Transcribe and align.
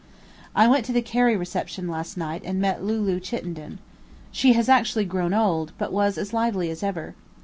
I 0.55 0.67
went 0.67 0.83
to 0.85 0.91
the 0.93 1.03
Cary 1.03 1.37
reception 1.37 1.87
last 1.87 2.17
night 2.17 2.41
and 2.43 2.59
met 2.59 2.83
Lulu 2.83 3.19
Chittenden. 3.19 3.77
She 4.31 4.53
has 4.53 4.67
actually 4.67 5.05
grown 5.05 5.31
old, 5.31 5.73
but 5.77 5.93
was 5.93 6.17
as 6.17 6.33
lively 6.33 6.71
as 6.71 6.81
ever. 6.81 7.13